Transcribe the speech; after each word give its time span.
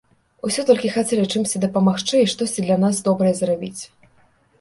Усё 0.47 0.61
толькі 0.69 0.89
хацелі 0.95 1.25
чымсьці 1.33 1.61
дапамагчы 1.65 2.15
і 2.21 2.29
штосьці 2.31 2.65
для 2.65 2.77
нас 2.85 3.03
добрае 3.09 3.33
зрабіць. 3.41 3.81